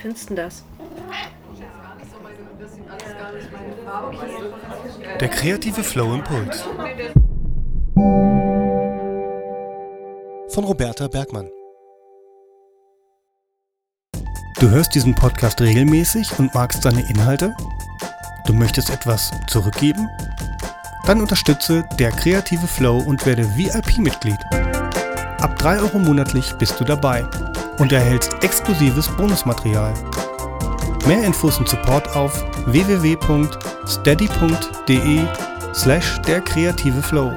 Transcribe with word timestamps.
findest 0.00 0.30
du 0.30 0.34
das? 0.34 0.64
Der 5.20 5.28
kreative 5.28 5.82
Flow 5.82 6.14
Impuls. 6.14 6.64
Von 10.48 10.64
Roberta 10.64 11.06
Bergmann. 11.08 11.48
Du 14.58 14.68
hörst 14.68 14.94
diesen 14.94 15.14
Podcast 15.14 15.60
regelmäßig 15.60 16.38
und 16.38 16.54
magst 16.54 16.82
seine 16.82 17.08
Inhalte? 17.08 17.54
Du 18.46 18.52
möchtest 18.52 18.90
etwas 18.90 19.30
zurückgeben? 19.48 20.08
Dann 21.06 21.20
unterstütze 21.20 21.84
der 21.98 22.10
kreative 22.10 22.66
Flow 22.66 22.98
und 22.98 23.24
werde 23.26 23.44
VIP-Mitglied. 23.56 24.38
Ab 25.40 25.58
3 25.58 25.80
Euro 25.80 25.98
monatlich 25.98 26.52
bist 26.54 26.78
du 26.78 26.84
dabei 26.84 27.26
und 27.80 27.90
erhältst 27.92 28.34
exklusives 28.42 29.08
Bonusmaterial. 29.16 29.94
Mehr 31.06 31.24
Infos 31.24 31.58
und 31.58 31.66
Support 31.68 32.14
auf 32.14 32.44
www.steady.de 32.66 33.26
slash 35.74 36.20
der 36.26 36.42
kreative 36.42 37.02
Flow. 37.02 37.32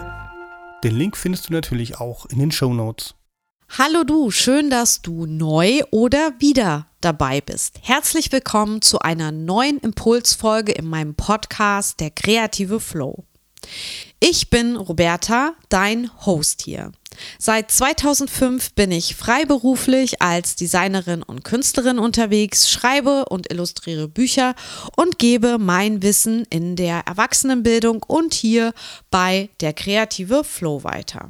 Den 0.83 0.97
Link 0.97 1.16
findest 1.16 1.47
du 1.49 1.53
natürlich 1.53 1.99
auch 1.99 2.25
in 2.25 2.39
den 2.39 2.52
Show 2.52 2.73
Notes. 2.73 3.16
Hallo 3.69 4.03
du, 4.03 4.29
schön, 4.31 4.69
dass 4.69 5.02
du 5.02 5.25
neu 5.25 5.79
oder 5.91 6.33
wieder 6.39 6.88
dabei 6.99 7.39
bist. 7.39 7.80
Herzlich 7.81 8.30
willkommen 8.33 8.81
zu 8.81 8.99
einer 8.99 9.31
neuen 9.31 9.80
Impulsfolge 9.80 10.73
in 10.73 10.85
meinem 10.85 11.16
Podcast 11.16 12.02
Der 12.02 12.11
kreative 12.11 12.81
Flow. 12.81 13.23
Ich 14.19 14.49
bin 14.49 14.75
Roberta, 14.75 15.53
dein 15.69 16.11
Host 16.25 16.63
hier. 16.63 16.91
Seit 17.38 17.72
2005 17.72 18.73
bin 18.73 18.91
ich 18.91 19.16
freiberuflich 19.16 20.22
als 20.22 20.55
Designerin 20.55 21.23
und 21.23 21.44
Künstlerin 21.44 21.99
unterwegs, 21.99 22.70
schreibe 22.70 23.26
und 23.26 23.52
illustriere 23.52 24.08
Bücher 24.08 24.55
und 24.95 25.20
gebe 25.20 25.58
mein 25.58 26.02
Wissen 26.02 26.45
in 26.50 26.75
der 26.75 27.02
Erwachsenenbildung 27.08 28.03
und 28.03 28.33
hier 28.33 28.73
bei 29.11 29.50
der 29.59 29.73
kreative 29.73 30.44
Flow 30.44 30.83
weiter. 30.83 31.30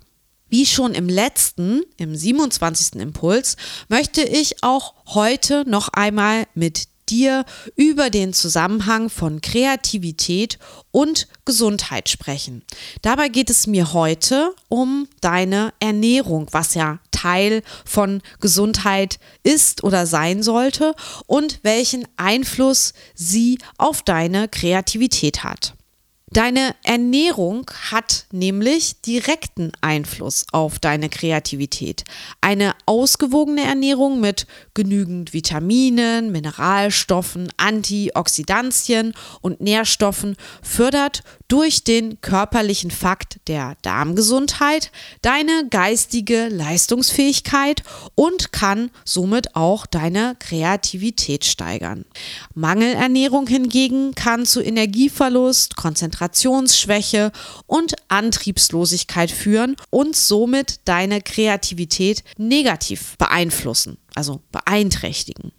Wie 0.49 0.67
schon 0.67 0.93
im 0.93 1.09
letzten, 1.09 1.81
im 1.97 2.15
27. 2.15 3.01
Impuls, 3.01 3.57
möchte 3.89 4.21
ich 4.21 4.63
auch 4.63 4.93
heute 5.07 5.67
noch 5.67 5.89
einmal 5.89 6.45
mit 6.53 6.92
dir 7.09 7.45
über 7.75 8.09
den 8.09 8.33
Zusammenhang 8.33 9.09
von 9.09 9.41
Kreativität 9.41 10.59
und 10.91 11.27
Gesundheit 11.45 12.09
sprechen. 12.09 12.63
Dabei 13.01 13.29
geht 13.29 13.49
es 13.49 13.67
mir 13.67 13.93
heute 13.93 14.53
um 14.69 15.07
deine 15.21 15.73
Ernährung, 15.79 16.47
was 16.51 16.73
ja 16.73 16.99
Teil 17.11 17.63
von 17.85 18.21
Gesundheit 18.39 19.19
ist 19.43 19.83
oder 19.83 20.05
sein 20.05 20.43
sollte 20.43 20.93
und 21.25 21.59
welchen 21.63 22.07
Einfluss 22.17 22.93
sie 23.15 23.59
auf 23.77 24.01
deine 24.01 24.47
Kreativität 24.47 25.43
hat. 25.43 25.73
Deine 26.33 26.73
Ernährung 26.81 27.69
hat 27.91 28.25
nämlich 28.31 28.99
direkten 29.01 29.71
Einfluss 29.81 30.47
auf 30.51 30.79
deine 30.79 31.09
Kreativität. 31.09 32.05
Eine 32.41 32.73
ausgewogene 32.87 33.61
Ernährung 33.61 34.19
mit 34.19 34.47
genügend 34.73 35.33
Vitaminen, 35.33 36.31
Mineralstoffen, 36.31 37.49
Antioxidantien 37.57 39.13
und 39.41 39.61
Nährstoffen 39.61 40.35
fördert 40.63 41.21
durch 41.47 41.83
den 41.83 42.19
körperlichen 42.19 42.89
Fakt 42.89 43.39
der 43.47 43.77
Darmgesundheit 43.83 44.91
deine 45.21 45.67
geistige 45.69 46.47
Leistungsfähigkeit 46.47 47.83
und 48.15 48.51
kann 48.51 48.89
somit 49.05 49.55
auch 49.55 49.85
deine 49.85 50.35
Kreativität 50.39 51.45
steigern. 51.45 52.05
Mangelernährung 52.55 53.45
hingegen 53.45 54.15
kann 54.15 54.47
zu 54.47 54.61
Energieverlust, 54.61 55.75
Konzentrationsschwäche 56.23 57.31
und 57.67 57.95
Antriebslosigkeit 58.07 59.31
führen 59.31 59.75
und 59.89 60.15
somit 60.15 60.79
deine 60.85 61.21
Kreativität 61.21 62.23
negativ 62.37 63.17
beeinflussen, 63.17 63.97
also 64.15 64.41
beeinträchtigen. 64.51 65.51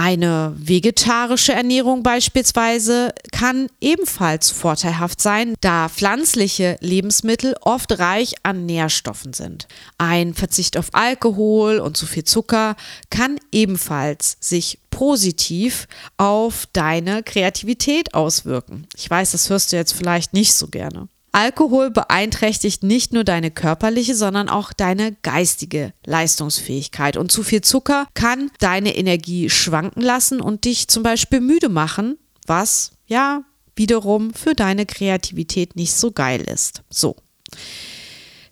Eine 0.00 0.54
vegetarische 0.56 1.52
Ernährung 1.52 2.04
beispielsweise 2.04 3.12
kann 3.32 3.66
ebenfalls 3.80 4.48
vorteilhaft 4.48 5.20
sein, 5.20 5.54
da 5.60 5.88
pflanzliche 5.88 6.76
Lebensmittel 6.80 7.56
oft 7.62 7.98
reich 7.98 8.34
an 8.44 8.64
Nährstoffen 8.64 9.32
sind. 9.32 9.66
Ein 9.98 10.34
Verzicht 10.34 10.76
auf 10.76 10.90
Alkohol 10.92 11.80
und 11.80 11.96
zu 11.96 12.06
viel 12.06 12.22
Zucker 12.22 12.76
kann 13.10 13.40
ebenfalls 13.50 14.36
sich 14.38 14.78
positiv 14.90 15.88
auf 16.16 16.66
deine 16.72 17.24
Kreativität 17.24 18.14
auswirken. 18.14 18.86
Ich 18.94 19.10
weiß, 19.10 19.32
das 19.32 19.50
hörst 19.50 19.72
du 19.72 19.76
jetzt 19.76 19.94
vielleicht 19.94 20.32
nicht 20.32 20.54
so 20.54 20.68
gerne. 20.68 21.08
Alkohol 21.38 21.92
beeinträchtigt 21.92 22.82
nicht 22.82 23.12
nur 23.12 23.22
deine 23.22 23.52
körperliche, 23.52 24.16
sondern 24.16 24.48
auch 24.48 24.72
deine 24.72 25.12
geistige 25.22 25.92
Leistungsfähigkeit. 26.04 27.16
Und 27.16 27.30
zu 27.30 27.44
viel 27.44 27.60
Zucker 27.60 28.08
kann 28.14 28.50
deine 28.58 28.96
Energie 28.96 29.48
schwanken 29.48 30.02
lassen 30.02 30.40
und 30.40 30.64
dich 30.64 30.88
zum 30.88 31.04
Beispiel 31.04 31.40
müde 31.40 31.68
machen, 31.68 32.18
was 32.48 32.90
ja 33.06 33.44
wiederum 33.76 34.34
für 34.34 34.56
deine 34.56 34.84
Kreativität 34.84 35.76
nicht 35.76 35.92
so 35.92 36.10
geil 36.10 36.40
ist. 36.40 36.82
So. 36.90 37.14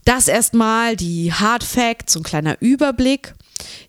Das 0.04 0.28
erstmal 0.28 0.94
die 0.94 1.32
Hard 1.32 1.64
Facts, 1.64 2.12
so 2.12 2.20
ein 2.20 2.22
kleiner 2.22 2.56
Überblick. 2.60 3.34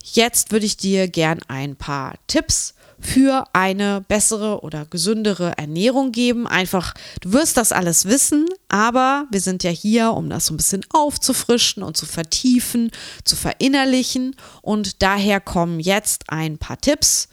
Jetzt 0.03 0.51
würde 0.51 0.65
ich 0.65 0.75
dir 0.75 1.07
gern 1.07 1.41
ein 1.47 1.75
paar 1.75 2.15
Tipps 2.25 2.73
für 2.99 3.43
eine 3.53 4.03
bessere 4.07 4.61
oder 4.61 4.85
gesündere 4.85 5.57
Ernährung 5.57 6.11
geben. 6.11 6.47
Einfach, 6.47 6.93
du 7.21 7.33
wirst 7.33 7.57
das 7.57 7.71
alles 7.71 8.05
wissen, 8.05 8.47
aber 8.69 9.25
wir 9.31 9.41
sind 9.41 9.63
ja 9.63 9.69
hier, 9.69 10.11
um 10.13 10.29
das 10.29 10.47
so 10.47 10.53
ein 10.53 10.57
bisschen 10.57 10.85
aufzufrischen 10.91 11.83
und 11.83 11.95
zu 11.95 12.05
vertiefen, 12.05 12.91
zu 13.23 13.35
verinnerlichen. 13.35 14.35
Und 14.61 15.01
daher 15.01 15.39
kommen 15.39 15.79
jetzt 15.79 16.23
ein 16.29 16.57
paar 16.57 16.79
Tipps 16.79 17.29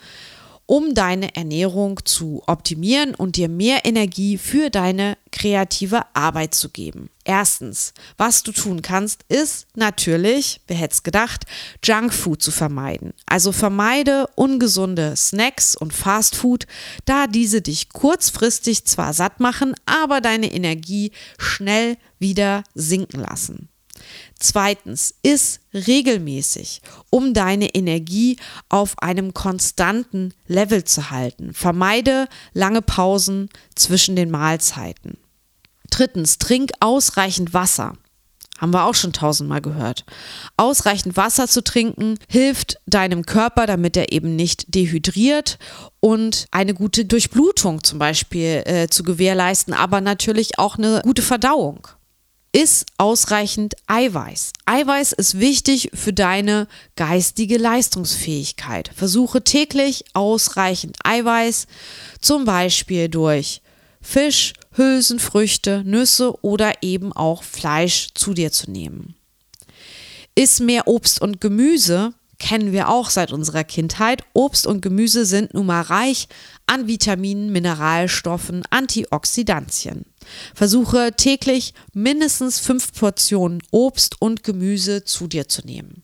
um 0.66 0.94
deine 0.94 1.34
Ernährung 1.36 2.00
zu 2.04 2.42
optimieren 2.46 3.14
und 3.14 3.36
dir 3.36 3.48
mehr 3.48 3.84
Energie 3.84 4.38
für 4.38 4.70
deine 4.70 5.16
kreative 5.30 6.02
Arbeit 6.14 6.54
zu 6.54 6.70
geben. 6.70 7.10
Erstens, 7.24 7.92
was 8.16 8.42
du 8.42 8.52
tun 8.52 8.82
kannst, 8.82 9.24
ist 9.28 9.66
natürlich, 9.74 10.60
wer 10.66 10.76
hätte 10.76 10.92
es 10.94 11.02
gedacht, 11.02 11.44
Junkfood 11.82 12.42
zu 12.42 12.50
vermeiden. 12.50 13.14
Also 13.26 13.50
vermeide 13.52 14.26
ungesunde 14.36 15.16
Snacks 15.16 15.74
und 15.76 15.92
Fastfood, 15.92 16.66
da 17.04 17.26
diese 17.26 17.62
dich 17.62 17.88
kurzfristig 17.88 18.84
zwar 18.84 19.12
satt 19.12 19.40
machen, 19.40 19.74
aber 19.86 20.20
deine 20.20 20.52
Energie 20.52 21.12
schnell 21.38 21.96
wieder 22.18 22.62
sinken 22.74 23.20
lassen. 23.20 23.68
Zweitens, 24.38 25.14
iss 25.22 25.60
regelmäßig, 25.72 26.82
um 27.10 27.34
deine 27.34 27.74
Energie 27.74 28.36
auf 28.68 28.98
einem 28.98 29.34
konstanten 29.34 30.34
Level 30.46 30.84
zu 30.84 31.10
halten. 31.10 31.54
Vermeide 31.54 32.28
lange 32.52 32.82
Pausen 32.82 33.48
zwischen 33.74 34.16
den 34.16 34.30
Mahlzeiten. 34.30 35.16
Drittens, 35.90 36.38
trink 36.38 36.72
ausreichend 36.80 37.54
Wasser. 37.54 37.94
Haben 38.58 38.72
wir 38.72 38.84
auch 38.84 38.94
schon 38.94 39.12
tausendmal 39.12 39.60
gehört. 39.60 40.04
Ausreichend 40.56 41.16
Wasser 41.16 41.48
zu 41.48 41.62
trinken 41.62 42.18
hilft 42.28 42.78
deinem 42.86 43.26
Körper, 43.26 43.66
damit 43.66 43.96
er 43.96 44.12
eben 44.12 44.36
nicht 44.36 44.74
dehydriert 44.74 45.58
und 46.00 46.46
eine 46.52 46.72
gute 46.72 47.04
Durchblutung 47.04 47.82
zum 47.82 47.98
Beispiel 47.98 48.62
äh, 48.64 48.88
zu 48.88 49.02
gewährleisten, 49.02 49.74
aber 49.74 50.00
natürlich 50.00 50.58
auch 50.58 50.78
eine 50.78 51.00
gute 51.02 51.22
Verdauung 51.22 51.88
ist 52.54 52.86
ausreichend 52.98 53.74
Eiweiß. 53.88 54.52
Eiweiß 54.64 55.12
ist 55.12 55.40
wichtig 55.40 55.90
für 55.92 56.12
deine 56.12 56.68
geistige 56.94 57.58
Leistungsfähigkeit. 57.58 58.90
Versuche 58.94 59.42
täglich 59.42 60.04
ausreichend 60.14 60.96
Eiweiß, 61.02 61.66
zum 62.20 62.44
Beispiel 62.44 63.08
durch 63.08 63.60
Fisch, 64.00 64.52
Hülsenfrüchte, 64.76 65.82
Nüsse 65.84 66.44
oder 66.44 66.74
eben 66.82 67.12
auch 67.12 67.42
Fleisch 67.42 68.08
zu 68.14 68.34
dir 68.34 68.52
zu 68.52 68.70
nehmen. 68.70 69.16
Iss 70.36 70.60
mehr 70.60 70.86
Obst 70.86 71.20
und 71.20 71.40
Gemüse, 71.40 72.14
kennen 72.38 72.72
wir 72.72 72.88
auch 72.88 73.10
seit 73.10 73.32
unserer 73.32 73.64
Kindheit. 73.64 74.22
Obst 74.32 74.66
und 74.66 74.80
Gemüse 74.80 75.24
sind 75.24 75.54
nun 75.54 75.66
mal 75.66 75.80
reich 75.80 76.28
an 76.66 76.86
Vitaminen, 76.86 77.50
Mineralstoffen, 77.50 78.62
Antioxidantien. 78.70 80.04
Versuche 80.54 81.12
täglich 81.16 81.74
mindestens 81.92 82.58
fünf 82.58 82.92
Portionen 82.92 83.62
Obst 83.70 84.20
und 84.20 84.42
Gemüse 84.42 85.04
zu 85.04 85.26
dir 85.26 85.48
zu 85.48 85.62
nehmen. 85.66 86.02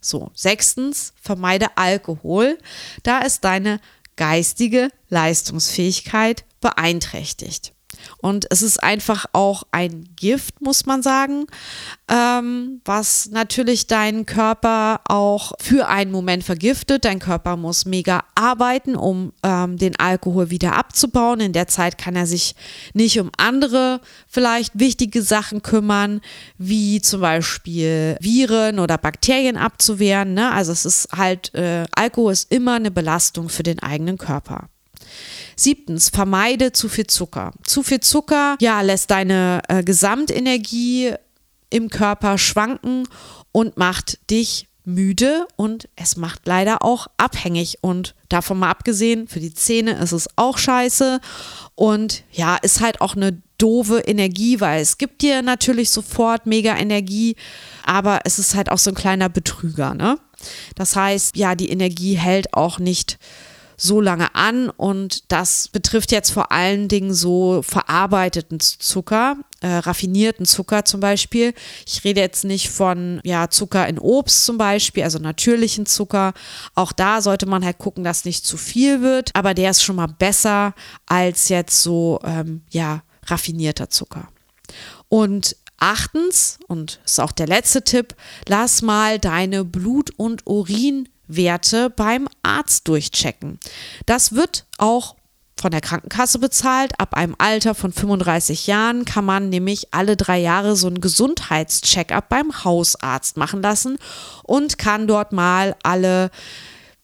So, 0.00 0.30
sechstens, 0.34 1.12
vermeide 1.20 1.76
Alkohol, 1.76 2.58
da 3.02 3.22
es 3.22 3.40
deine 3.40 3.80
geistige 4.16 4.90
Leistungsfähigkeit 5.08 6.44
beeinträchtigt. 6.60 7.72
Und 8.18 8.46
es 8.50 8.62
ist 8.62 8.82
einfach 8.82 9.26
auch 9.32 9.62
ein 9.70 10.08
Gift, 10.16 10.60
muss 10.60 10.86
man 10.86 11.02
sagen, 11.02 11.46
ähm, 12.08 12.80
was 12.84 13.30
natürlich 13.30 13.86
deinen 13.86 14.26
Körper 14.26 15.00
auch 15.04 15.52
für 15.60 15.88
einen 15.88 16.10
Moment 16.10 16.44
vergiftet. 16.44 17.04
Dein 17.04 17.18
Körper 17.18 17.56
muss 17.56 17.84
mega 17.84 18.24
arbeiten, 18.34 18.96
um 18.96 19.32
ähm, 19.42 19.76
den 19.76 19.96
Alkohol 19.98 20.50
wieder 20.50 20.76
abzubauen. 20.76 21.40
In 21.40 21.52
der 21.52 21.68
Zeit 21.68 21.98
kann 21.98 22.16
er 22.16 22.26
sich 22.26 22.54
nicht 22.94 23.20
um 23.20 23.30
andere 23.36 24.00
vielleicht 24.26 24.78
wichtige 24.78 25.22
Sachen 25.22 25.62
kümmern, 25.62 26.20
wie 26.56 27.00
zum 27.00 27.20
Beispiel 27.20 28.16
Viren 28.20 28.78
oder 28.78 28.98
Bakterien 28.98 29.56
abzuwehren. 29.56 30.34
Ne? 30.34 30.50
Also 30.52 30.72
es 30.72 30.84
ist 30.84 31.08
halt, 31.16 31.54
äh, 31.54 31.84
Alkohol 31.94 32.32
ist 32.32 32.52
immer 32.52 32.74
eine 32.74 32.90
Belastung 32.90 33.48
für 33.48 33.62
den 33.62 33.78
eigenen 33.78 34.18
Körper. 34.18 34.68
Siebtens, 35.58 36.08
vermeide 36.08 36.72
zu 36.72 36.88
viel 36.88 37.06
Zucker. 37.06 37.52
Zu 37.64 37.82
viel 37.82 38.00
Zucker, 38.00 38.56
ja, 38.60 38.80
lässt 38.80 39.10
deine 39.10 39.62
äh, 39.68 39.82
Gesamtenergie 39.82 41.12
im 41.70 41.90
Körper 41.90 42.38
schwanken 42.38 43.08
und 43.52 43.76
macht 43.76 44.18
dich 44.30 44.68
müde 44.84 45.46
und 45.56 45.88
es 45.96 46.16
macht 46.16 46.46
leider 46.46 46.82
auch 46.82 47.08
abhängig 47.18 47.78
und 47.82 48.14
davon 48.28 48.58
mal 48.58 48.70
abgesehen, 48.70 49.28
für 49.28 49.38
die 49.38 49.52
Zähne 49.52 49.92
ist 49.98 50.12
es 50.12 50.28
auch 50.36 50.56
scheiße 50.56 51.20
und 51.74 52.24
ja, 52.32 52.56
ist 52.56 52.80
halt 52.80 53.00
auch 53.02 53.14
eine 53.14 53.42
doofe 53.58 53.98
Energie, 53.98 54.60
weil 54.60 54.80
es 54.80 54.96
gibt 54.96 55.20
dir 55.22 55.42
natürlich 55.42 55.90
sofort 55.90 56.46
mega 56.46 56.76
Energie, 56.76 57.36
aber 57.84 58.20
es 58.24 58.38
ist 58.38 58.54
halt 58.54 58.70
auch 58.70 58.78
so 58.78 58.90
ein 58.90 58.96
kleiner 58.96 59.28
Betrüger, 59.28 59.94
ne? 59.94 60.18
Das 60.76 60.94
heißt, 60.94 61.36
ja, 61.36 61.56
die 61.56 61.68
Energie 61.68 62.14
hält 62.14 62.54
auch 62.54 62.78
nicht 62.78 63.18
so 63.80 64.00
lange 64.00 64.34
an 64.34 64.70
und 64.70 65.30
das 65.30 65.68
betrifft 65.68 66.10
jetzt 66.10 66.30
vor 66.30 66.50
allen 66.50 66.88
Dingen 66.88 67.14
so 67.14 67.62
verarbeiteten 67.62 68.58
Zucker, 68.58 69.36
äh, 69.60 69.68
raffinierten 69.68 70.46
Zucker 70.46 70.84
zum 70.84 70.98
Beispiel. 71.00 71.54
Ich 71.86 72.02
rede 72.02 72.20
jetzt 72.20 72.44
nicht 72.44 72.70
von 72.70 73.20
ja, 73.22 73.48
Zucker 73.50 73.86
in 73.86 74.00
Obst 74.00 74.44
zum 74.44 74.58
Beispiel, 74.58 75.04
also 75.04 75.20
natürlichen 75.20 75.86
Zucker. 75.86 76.34
Auch 76.74 76.90
da 76.90 77.22
sollte 77.22 77.46
man 77.46 77.64
halt 77.64 77.78
gucken, 77.78 78.02
dass 78.02 78.24
nicht 78.24 78.44
zu 78.44 78.56
viel 78.56 79.00
wird, 79.00 79.30
aber 79.34 79.54
der 79.54 79.70
ist 79.70 79.84
schon 79.84 79.96
mal 79.96 80.08
besser 80.08 80.74
als 81.06 81.48
jetzt 81.48 81.80
so 81.80 82.18
ähm, 82.24 82.62
ja 82.70 83.02
raffinierter 83.26 83.90
Zucker. 83.90 84.28
Und 85.08 85.56
achtens, 85.78 86.58
und 86.66 87.00
ist 87.04 87.20
auch 87.20 87.32
der 87.32 87.46
letzte 87.46 87.82
Tipp, 87.82 88.16
lass 88.48 88.82
mal 88.82 89.20
deine 89.20 89.64
Blut- 89.64 90.12
und 90.16 90.46
Urin 90.48 91.08
Werte 91.28 91.90
beim 91.90 92.28
Arzt 92.42 92.88
durchchecken. 92.88 93.58
Das 94.06 94.32
wird 94.32 94.66
auch 94.78 95.16
von 95.60 95.70
der 95.70 95.80
Krankenkasse 95.80 96.38
bezahlt. 96.38 96.92
Ab 96.98 97.14
einem 97.14 97.34
Alter 97.38 97.74
von 97.74 97.92
35 97.92 98.66
Jahren 98.66 99.04
kann 99.04 99.24
man 99.24 99.48
nämlich 99.48 99.88
alle 99.92 100.16
drei 100.16 100.38
Jahre 100.38 100.76
so 100.76 100.86
einen 100.86 101.00
Gesundheitscheckup 101.00 102.28
beim 102.28 102.64
Hausarzt 102.64 103.36
machen 103.36 103.62
lassen 103.62 103.98
und 104.44 104.78
kann 104.78 105.06
dort 105.06 105.32
mal 105.32 105.76
alle 105.82 106.30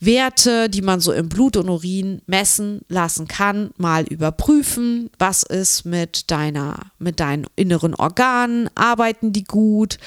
Werte, 0.00 0.69
die 0.69 0.82
man 0.82 1.00
so 1.00 1.12
im 1.12 1.29
Blut 1.29 1.56
und 1.56 1.69
Urin 1.69 2.21
messen 2.26 2.82
lassen 2.88 3.26
kann, 3.26 3.71
mal 3.76 4.05
überprüfen. 4.05 5.11
Was 5.19 5.43
ist 5.43 5.85
mit 5.85 6.31
deiner, 6.31 6.91
mit 6.99 7.21
deinen 7.21 7.47
inneren 7.56 7.94
Organen? 7.94 8.69
Arbeiten 8.75 9.32
die 9.32 9.44
gut? 9.44 9.99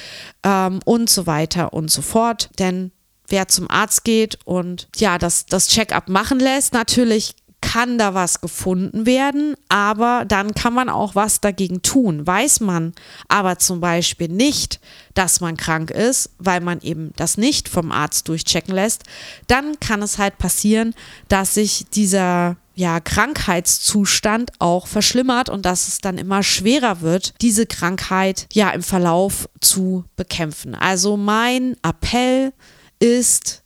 Ähm, 0.43 0.79
und 0.85 1.09
so 1.09 1.25
weiter 1.25 1.73
und 1.73 1.89
so 1.89 2.01
fort. 2.01 2.49
Denn 2.59 2.91
wer 3.27 3.47
zum 3.47 3.69
Arzt 3.69 4.03
geht 4.03 4.39
und 4.45 4.87
ja, 4.95 5.17
das, 5.17 5.45
das 5.45 5.67
Check-up 5.67 6.09
machen 6.09 6.39
lässt. 6.39 6.73
Natürlich 6.73 7.35
kann 7.61 7.97
da 7.97 8.13
was 8.13 8.39
gefunden 8.39 9.05
werden, 9.05 9.55
aber 9.67 10.25
dann 10.27 10.53
kann 10.53 10.73
man 10.73 10.89
auch 10.89 11.15
was 11.15 11.41
dagegen 11.41 11.81
tun. 11.81 12.25
Weiß 12.25 12.59
man 12.59 12.93
aber 13.27 13.57
zum 13.57 13.81
Beispiel 13.81 14.29
nicht, 14.29 14.79
dass 15.15 15.41
man 15.41 15.57
krank 15.57 15.89
ist, 15.89 16.29
weil 16.37 16.61
man 16.61 16.81
eben 16.81 17.11
das 17.15 17.37
nicht 17.37 17.67
vom 17.67 17.91
Arzt 17.91 18.27
durchchecken 18.27 18.73
lässt, 18.73 19.03
dann 19.47 19.79
kann 19.79 20.01
es 20.01 20.17
halt 20.19 20.37
passieren, 20.37 20.93
dass 21.29 21.55
sich 21.55 21.87
dieser 21.93 22.57
ja, 22.75 22.99
Krankheitszustand 22.99 24.51
auch 24.59 24.85
verschlimmert 24.85 25.49
und 25.49 25.65
dass 25.65 25.87
es 25.87 25.97
dann 25.97 26.19
immer 26.19 26.43
schwerer 26.43 27.01
wird, 27.01 27.33
diese 27.41 27.65
Krankheit 27.65 28.45
ja 28.53 28.69
im 28.69 28.83
Verlauf 28.83 29.49
zu 29.61 30.05
bekämpfen. 30.15 30.75
Also 30.75 31.17
mein 31.17 31.75
Appell 31.81 32.53
ist, 32.99 33.63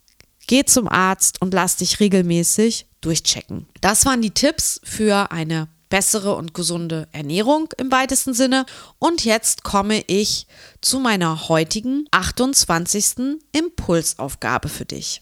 geh 0.48 0.64
zum 0.64 0.88
Arzt 0.88 1.42
und 1.42 1.54
lass 1.54 1.78
dich 1.78 2.00
regelmäßig 2.00 2.88
durchchecken. 3.02 3.68
Das 3.82 4.06
waren 4.06 4.22
die 4.22 4.32
Tipps 4.32 4.80
für 4.84 5.32
eine 5.32 5.68
bessere 5.92 6.36
und 6.36 6.56
gesunde 6.56 7.08
Ernährung 7.12 7.70
im 7.78 7.92
weitesten 7.92 8.34
Sinne. 8.34 8.66
Und 8.98 9.24
jetzt 9.26 9.64
komme 9.64 10.04
ich 10.08 10.48
zu 10.82 11.00
meiner 11.00 11.50
heutigen 11.50 12.08
28. 12.12 13.40
Impulsaufgabe 13.52 14.70
für 14.70 14.86
dich. 14.86 15.22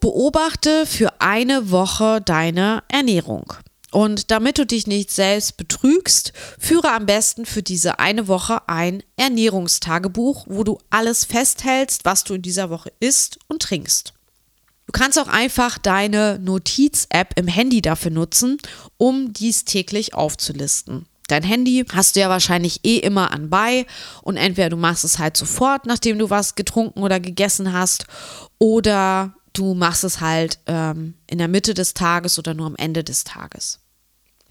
Beobachte 0.00 0.86
für 0.86 1.20
eine 1.20 1.70
Woche 1.70 2.20
deine 2.24 2.82
Ernährung. 2.88 3.52
Und 3.92 4.30
damit 4.30 4.56
du 4.56 4.64
dich 4.64 4.86
nicht 4.86 5.10
selbst 5.10 5.58
betrügst, 5.58 6.32
führe 6.58 6.92
am 6.92 7.04
besten 7.04 7.44
für 7.44 7.62
diese 7.62 7.98
eine 7.98 8.26
Woche 8.26 8.66
ein 8.66 9.02
Ernährungstagebuch, 9.16 10.46
wo 10.48 10.64
du 10.64 10.78
alles 10.88 11.26
festhältst, 11.26 12.06
was 12.06 12.24
du 12.24 12.34
in 12.34 12.42
dieser 12.42 12.70
Woche 12.70 12.90
isst 13.00 13.38
und 13.48 13.60
trinkst. 13.60 14.14
Du 14.86 14.92
kannst 14.92 15.18
auch 15.18 15.28
einfach 15.28 15.76
deine 15.76 16.38
Notiz-App 16.38 17.38
im 17.38 17.46
Handy 17.46 17.82
dafür 17.82 18.10
nutzen, 18.10 18.56
um 18.96 19.34
dies 19.34 19.66
täglich 19.66 20.14
aufzulisten. 20.14 21.04
Dein 21.28 21.42
Handy 21.42 21.84
hast 21.92 22.16
du 22.16 22.20
ja 22.20 22.30
wahrscheinlich 22.30 22.80
eh 22.84 22.96
immer 22.96 23.30
anbei 23.30 23.86
und 24.22 24.38
entweder 24.38 24.70
du 24.70 24.76
machst 24.76 25.04
es 25.04 25.18
halt 25.18 25.36
sofort, 25.36 25.84
nachdem 25.84 26.18
du 26.18 26.30
was 26.30 26.54
getrunken 26.54 27.02
oder 27.02 27.20
gegessen 27.20 27.74
hast, 27.74 28.06
oder 28.58 29.34
du 29.52 29.74
machst 29.74 30.04
es 30.04 30.20
halt 30.20 30.58
ähm, 30.66 31.14
in 31.26 31.38
der 31.38 31.48
Mitte 31.48 31.74
des 31.74 31.92
Tages 31.92 32.38
oder 32.38 32.54
nur 32.54 32.66
am 32.66 32.76
Ende 32.76 33.04
des 33.04 33.24
Tages. 33.24 33.81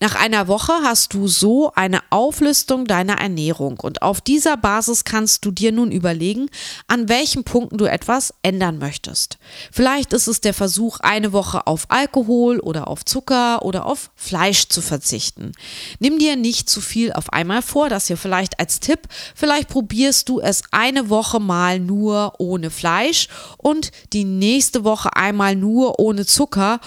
Nach 0.01 0.15
einer 0.15 0.48
Woche 0.48 0.74
hast 0.81 1.13
du 1.13 1.27
so 1.27 1.74
eine 1.75 2.00
Auflistung 2.09 2.86
deiner 2.86 3.19
Ernährung 3.19 3.80
und 3.80 4.01
auf 4.01 4.19
dieser 4.19 4.57
Basis 4.57 5.03
kannst 5.03 5.45
du 5.45 5.51
dir 5.51 5.71
nun 5.71 5.92
überlegen, 5.92 6.50
an 6.88 7.07
welchen 7.07 7.44
Punkten 7.44 7.77
du 7.77 7.86
etwas 7.86 8.33
ändern 8.42 8.80
möchtest. 8.80 9.38
Vielleicht 9.71 10.13
ist 10.13 10.25
es 10.25 10.42
der 10.42 10.56
Versuch, 10.56 11.01
eine 11.01 11.33
Woche 11.33 11.68
auf 11.68 11.86
Alkohol 11.89 12.59
oder 12.59 12.88
auf 12.88 13.06
Zucker 13.06 13.62
oder 13.62 13.86
auf 13.86 14.09
Fleisch 14.15 14.69
zu 14.69 14.81
verzichten. 14.81 15.51
Nimm 16.00 16.18
dir 16.18 16.36
nicht 16.36 16.68
zu 16.68 16.81
viel 16.81 17.13
auf 17.13 17.31
einmal 17.31 17.62
vor, 17.62 17.88
das 17.88 18.07
hier 18.07 18.18
vielleicht 18.18 18.59
als 18.59 18.80
Tipp. 18.80 19.01
Vielleicht 19.36 19.68
probierst 19.69 20.27
du 20.30 20.39
es 20.39 20.63
eine 20.71 21.12
Woche 21.12 21.39
mal 21.39 21.79
nur 21.79 22.34
ohne 22.39 22.72
Fleisch 22.72 23.27
und 23.60 23.91
die 24.13 24.25
nächste 24.25 24.84
Woche 24.84 25.15
einmal 25.15 25.55
nur 25.55 26.00
ohne 26.00 26.25
Zucker 26.25 26.79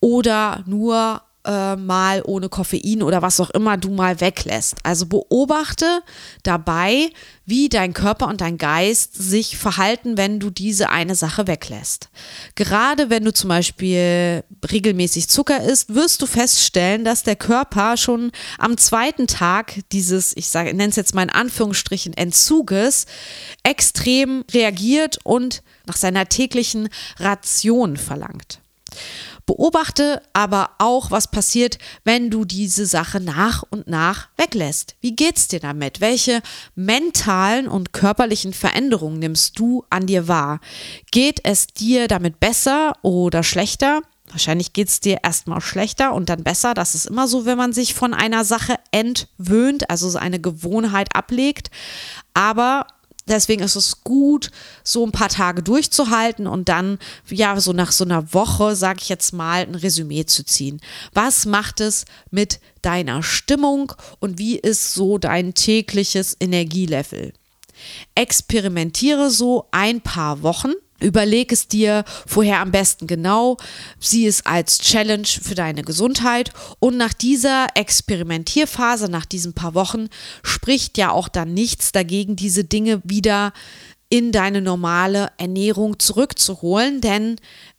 oder 0.00 0.62
nur 0.66 1.22
äh, 1.48 1.76
mal 1.76 2.22
ohne 2.26 2.50
Koffein 2.50 3.02
oder 3.02 3.22
was 3.22 3.40
auch 3.40 3.48
immer 3.50 3.78
du 3.78 3.90
mal 3.90 4.20
weglässt. 4.20 4.76
Also 4.82 5.06
beobachte 5.06 6.02
dabei, 6.42 7.08
wie 7.46 7.70
dein 7.70 7.94
Körper 7.94 8.28
und 8.28 8.42
dein 8.42 8.58
Geist 8.58 9.14
sich 9.14 9.56
verhalten, 9.56 10.18
wenn 10.18 10.40
du 10.40 10.50
diese 10.50 10.90
eine 10.90 11.14
Sache 11.14 11.46
weglässt. 11.46 12.10
Gerade 12.54 13.08
wenn 13.08 13.24
du 13.24 13.32
zum 13.32 13.48
Beispiel 13.48 14.44
regelmäßig 14.70 15.28
Zucker 15.30 15.62
isst, 15.62 15.94
wirst 15.94 16.20
du 16.20 16.26
feststellen, 16.26 17.06
dass 17.06 17.22
der 17.22 17.36
Körper 17.36 17.96
schon 17.96 18.30
am 18.58 18.76
zweiten 18.76 19.26
Tag 19.26 19.80
dieses, 19.92 20.36
ich 20.36 20.48
sage, 20.48 20.74
nenne 20.74 20.90
es 20.90 20.96
jetzt 20.96 21.14
mal 21.14 21.22
in 21.22 21.30
Anführungsstrichen, 21.30 22.12
Entzuges, 22.12 23.06
extrem 23.62 24.44
reagiert 24.52 25.18
und 25.24 25.62
nach 25.86 25.96
seiner 25.96 26.28
täglichen 26.28 26.90
Ration 27.18 27.96
verlangt. 27.96 28.60
Beobachte 29.48 30.20
aber 30.34 30.72
auch, 30.76 31.10
was 31.10 31.30
passiert, 31.30 31.78
wenn 32.04 32.28
du 32.28 32.44
diese 32.44 32.84
Sache 32.84 33.18
nach 33.18 33.64
und 33.70 33.88
nach 33.88 34.28
weglässt. 34.36 34.94
Wie 35.00 35.16
geht's 35.16 35.48
dir 35.48 35.58
damit? 35.58 36.02
Welche 36.02 36.42
mentalen 36.74 37.66
und 37.66 37.94
körperlichen 37.94 38.52
Veränderungen 38.52 39.18
nimmst 39.18 39.58
du 39.58 39.86
an 39.88 40.04
dir 40.04 40.28
wahr? 40.28 40.60
Geht 41.12 41.40
es 41.44 41.66
dir 41.66 42.08
damit 42.08 42.40
besser 42.40 42.92
oder 43.00 43.42
schlechter? 43.42 44.02
Wahrscheinlich 44.28 44.74
geht 44.74 44.88
es 44.88 45.00
dir 45.00 45.20
erstmal 45.22 45.62
schlechter 45.62 46.12
und 46.12 46.28
dann 46.28 46.44
besser. 46.44 46.74
Das 46.74 46.94
ist 46.94 47.06
immer 47.06 47.26
so, 47.26 47.46
wenn 47.46 47.56
man 47.56 47.72
sich 47.72 47.94
von 47.94 48.12
einer 48.12 48.44
Sache 48.44 48.74
entwöhnt, 48.90 49.88
also 49.88 50.10
so 50.10 50.18
eine 50.18 50.40
Gewohnheit 50.40 51.08
ablegt. 51.14 51.70
Aber 52.34 52.86
Deswegen 53.28 53.62
ist 53.62 53.76
es 53.76 54.02
gut, 54.02 54.50
so 54.82 55.04
ein 55.04 55.12
paar 55.12 55.28
Tage 55.28 55.62
durchzuhalten 55.62 56.46
und 56.46 56.68
dann, 56.68 56.98
ja, 57.28 57.60
so 57.60 57.72
nach 57.72 57.92
so 57.92 58.04
einer 58.04 58.32
Woche, 58.32 58.74
sage 58.74 59.00
ich 59.02 59.08
jetzt 59.08 59.32
mal, 59.32 59.62
ein 59.62 59.74
Resümee 59.74 60.24
zu 60.24 60.44
ziehen. 60.44 60.80
Was 61.12 61.46
macht 61.46 61.80
es 61.80 62.04
mit 62.30 62.60
deiner 62.82 63.22
Stimmung 63.22 63.92
und 64.18 64.38
wie 64.38 64.56
ist 64.56 64.94
so 64.94 65.18
dein 65.18 65.54
tägliches 65.54 66.36
Energielevel? 66.40 67.32
Experimentiere 68.14 69.30
so 69.30 69.66
ein 69.70 70.00
paar 70.00 70.42
Wochen 70.42 70.72
Überleg 71.00 71.52
es 71.52 71.68
dir 71.68 72.04
vorher 72.26 72.60
am 72.60 72.72
besten 72.72 73.06
genau, 73.06 73.56
sieh 74.00 74.26
es 74.26 74.44
als 74.46 74.78
Challenge 74.78 75.26
für 75.26 75.54
deine 75.54 75.82
Gesundheit. 75.82 76.50
Und 76.80 76.96
nach 76.96 77.12
dieser 77.12 77.66
Experimentierphase, 77.74 79.08
nach 79.08 79.24
diesen 79.24 79.52
paar 79.52 79.74
Wochen, 79.74 80.08
spricht 80.42 80.98
ja 80.98 81.12
auch 81.12 81.28
dann 81.28 81.54
nichts 81.54 81.92
dagegen, 81.92 82.34
diese 82.34 82.64
Dinge 82.64 83.00
wieder 83.04 83.52
in 84.10 84.32
deine 84.32 84.62
normale 84.62 85.30
Ernährung 85.36 85.98
zurückzuholen, 85.98 87.00
denn 87.00 87.36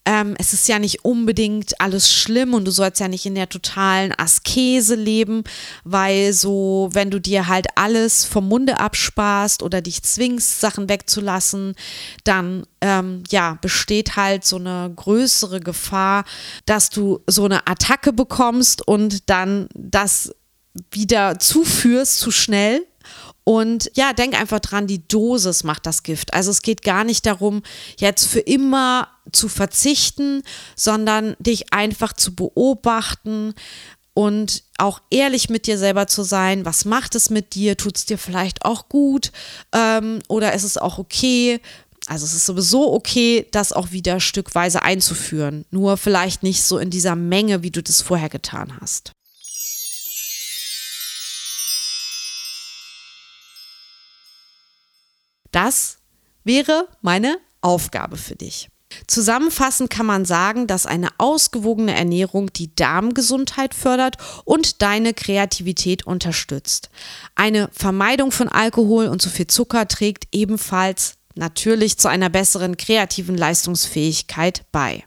ähm, 0.09 0.33
es 0.39 0.53
ist 0.53 0.67
ja 0.67 0.79
nicht 0.79 1.05
unbedingt 1.05 1.79
alles 1.79 2.11
schlimm 2.11 2.55
und 2.55 2.65
du 2.65 2.71
sollst 2.71 2.99
ja 2.99 3.07
nicht 3.07 3.27
in 3.27 3.35
der 3.35 3.47
totalen 3.47 4.11
Askese 4.17 4.95
leben, 4.95 5.43
weil 5.83 6.33
so, 6.33 6.89
wenn 6.93 7.11
du 7.11 7.21
dir 7.21 7.47
halt 7.47 7.67
alles 7.75 8.25
vom 8.25 8.47
Munde 8.47 8.79
absparst 8.79 9.61
oder 9.61 9.83
dich 9.83 10.01
zwingst, 10.01 10.61
Sachen 10.61 10.89
wegzulassen, 10.89 11.75
dann 12.23 12.65
ähm, 12.81 13.21
ja, 13.29 13.59
besteht 13.61 14.15
halt 14.15 14.45
so 14.45 14.55
eine 14.55 14.91
größere 14.95 15.59
Gefahr, 15.59 16.25
dass 16.65 16.89
du 16.89 17.19
so 17.27 17.45
eine 17.45 17.67
Attacke 17.67 18.11
bekommst 18.11 18.87
und 18.87 19.29
dann 19.29 19.69
das 19.75 20.33
wieder 20.89 21.37
zuführst 21.37 22.17
zu 22.17 22.31
schnell 22.31 22.83
und 23.49 23.89
ja, 23.95 24.13
denk 24.13 24.39
einfach 24.39 24.59
dran, 24.59 24.85
die 24.85 25.07
Dosis 25.07 25.63
macht 25.63 25.87
das 25.87 26.03
Gift. 26.03 26.35
Also 26.35 26.51
es 26.51 26.61
geht 26.61 26.83
gar 26.83 27.03
nicht 27.03 27.25
darum, 27.25 27.63
jetzt 27.97 28.27
für 28.27 28.41
immer 28.41 29.07
zu 29.31 29.49
verzichten, 29.49 30.43
sondern 30.75 31.35
dich 31.39 31.73
einfach 31.73 32.13
zu 32.13 32.35
beobachten 32.35 33.55
und 34.13 34.61
auch 34.77 35.01
ehrlich 35.09 35.49
mit 35.49 35.65
dir 35.65 35.79
selber 35.79 36.05
zu 36.05 36.21
sein. 36.21 36.63
Was 36.63 36.85
macht 36.85 37.15
es 37.15 37.31
mit 37.31 37.55
dir? 37.55 37.75
Tut 37.75 37.97
es 37.97 38.05
dir 38.05 38.19
vielleicht 38.19 38.65
auch 38.65 38.87
gut? 38.87 39.31
Ähm, 39.73 40.19
oder 40.27 40.53
ist 40.53 40.63
es 40.63 40.77
auch 40.77 40.99
okay? 40.99 41.59
Also 42.05 42.25
es 42.25 42.35
ist 42.35 42.45
sowieso 42.45 42.93
okay, 42.93 43.47
das 43.49 43.73
auch 43.73 43.89
wieder 43.89 44.19
stückweise 44.19 44.83
einzuführen. 44.83 45.65
Nur 45.71 45.97
vielleicht 45.97 46.43
nicht 46.43 46.61
so 46.61 46.77
in 46.77 46.91
dieser 46.91 47.15
Menge, 47.15 47.63
wie 47.63 47.71
du 47.71 47.81
das 47.81 48.03
vorher 48.03 48.29
getan 48.29 48.79
hast. 48.79 49.11
Das 55.51 55.97
wäre 56.43 56.87
meine 57.01 57.37
Aufgabe 57.61 58.17
für 58.17 58.35
dich. 58.35 58.69
Zusammenfassend 59.07 59.89
kann 59.89 60.05
man 60.05 60.25
sagen, 60.25 60.65
dass 60.65 60.85
eine 60.85 61.09
ausgewogene 61.19 61.95
Ernährung 61.95 62.51
die 62.51 62.73
Darmgesundheit 62.75 63.75
fördert 63.75 64.17
und 64.45 64.81
deine 64.81 65.13
Kreativität 65.13 66.07
unterstützt. 66.07 66.89
Eine 67.35 67.69
Vermeidung 67.71 68.31
von 68.31 68.49
Alkohol 68.49 69.07
und 69.07 69.21
zu 69.21 69.29
viel 69.29 69.47
Zucker 69.47 69.87
trägt 69.87 70.27
ebenfalls 70.31 71.15
natürlich 71.35 71.97
zu 71.97 72.07
einer 72.07 72.29
besseren 72.29 72.77
kreativen 72.77 73.37
Leistungsfähigkeit 73.37 74.65
bei. 74.71 75.03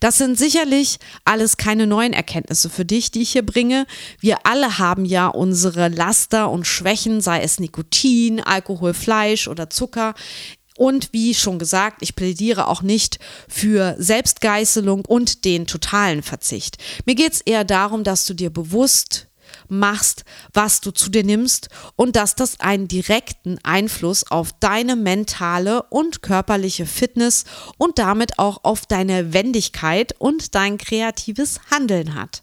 Das 0.00 0.18
sind 0.18 0.38
sicherlich 0.38 0.98
alles 1.24 1.56
keine 1.56 1.86
neuen 1.86 2.12
Erkenntnisse 2.12 2.70
für 2.70 2.84
dich, 2.84 3.10
die 3.10 3.22
ich 3.22 3.32
hier 3.32 3.44
bringe. 3.44 3.86
Wir 4.20 4.38
alle 4.44 4.78
haben 4.78 5.04
ja 5.04 5.28
unsere 5.28 5.88
Laster 5.88 6.50
und 6.50 6.66
Schwächen, 6.66 7.20
sei 7.20 7.42
es 7.42 7.60
Nikotin, 7.60 8.40
Alkohol, 8.40 8.94
Fleisch 8.94 9.48
oder 9.48 9.70
Zucker. 9.70 10.14
Und 10.76 11.12
wie 11.12 11.34
schon 11.34 11.58
gesagt, 11.58 12.02
ich 12.02 12.16
plädiere 12.16 12.68
auch 12.68 12.82
nicht 12.82 13.18
für 13.48 13.96
Selbstgeißelung 13.98 15.04
und 15.06 15.44
den 15.44 15.66
totalen 15.66 16.22
Verzicht. 16.22 16.76
Mir 17.06 17.14
geht 17.14 17.32
es 17.32 17.40
eher 17.40 17.64
darum, 17.64 18.04
dass 18.04 18.26
du 18.26 18.34
dir 18.34 18.50
bewusst 18.50 19.28
machst, 19.68 20.24
was 20.52 20.80
du 20.80 20.90
zu 20.90 21.10
dir 21.10 21.24
nimmst 21.24 21.68
und 21.96 22.16
dass 22.16 22.34
das 22.34 22.60
einen 22.60 22.88
direkten 22.88 23.58
Einfluss 23.62 24.30
auf 24.30 24.52
deine 24.60 24.96
mentale 24.96 25.82
und 25.84 26.22
körperliche 26.22 26.86
Fitness 26.86 27.44
und 27.78 27.98
damit 27.98 28.38
auch 28.38 28.64
auf 28.64 28.86
deine 28.86 29.32
Wendigkeit 29.32 30.14
und 30.18 30.54
dein 30.54 30.78
kreatives 30.78 31.60
Handeln 31.70 32.14
hat. 32.14 32.42